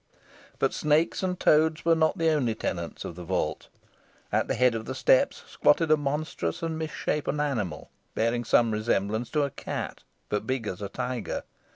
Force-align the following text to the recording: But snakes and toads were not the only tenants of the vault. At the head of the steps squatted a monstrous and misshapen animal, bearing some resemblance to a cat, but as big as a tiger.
But 0.57 0.73
snakes 0.73 1.21
and 1.21 1.39
toads 1.39 1.85
were 1.85 1.93
not 1.93 2.17
the 2.17 2.31
only 2.31 2.55
tenants 2.55 3.05
of 3.05 3.15
the 3.15 3.23
vault. 3.23 3.67
At 4.31 4.47
the 4.47 4.55
head 4.55 4.73
of 4.73 4.85
the 4.85 4.95
steps 4.95 5.43
squatted 5.47 5.91
a 5.91 5.95
monstrous 5.95 6.63
and 6.63 6.75
misshapen 6.75 7.39
animal, 7.39 7.91
bearing 8.15 8.43
some 8.43 8.71
resemblance 8.71 9.29
to 9.29 9.43
a 9.43 9.51
cat, 9.51 10.01
but 10.27 10.37
as 10.37 10.45
big 10.47 10.65
as 10.65 10.81
a 10.81 10.89
tiger. 10.89 11.43